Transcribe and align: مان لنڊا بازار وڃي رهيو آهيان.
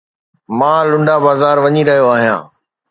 مان 0.57 0.81
لنڊا 0.91 1.15
بازار 1.25 1.57
وڃي 1.63 1.81
رهيو 1.89 2.07
آهيان. 2.15 2.43